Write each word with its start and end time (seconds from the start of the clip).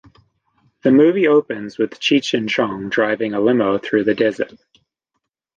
The 0.81 0.89
movie 0.89 1.27
opens 1.27 1.77
with 1.77 1.99
Cheech 1.99 2.35
and 2.35 2.49
Chong 2.49 2.89
driving 2.89 3.35
a 3.35 3.39
limo 3.39 3.77
through 3.77 4.05
the 4.05 4.15
desert. 4.15 4.55